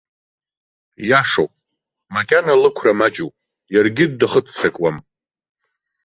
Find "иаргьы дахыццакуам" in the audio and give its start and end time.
3.73-4.97